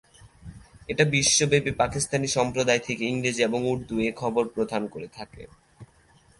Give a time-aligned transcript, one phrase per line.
[0.89, 5.43] এটা বিশ্বব্যাপী পাকিস্তানি সম্প্রদায় থেকে ইংরেজি এবং উর্দু এ খবর প্রদান করে থাকে।